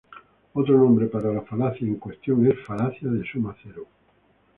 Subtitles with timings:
[0.53, 3.85] Otro nombre para la falacia en cuestión es "falacia de suma cero".